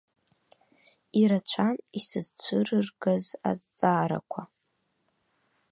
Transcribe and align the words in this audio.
Ирацәан 1.21 1.75
исызцәырыргаз 1.99 3.25
азҵаарақәа. 3.49 4.41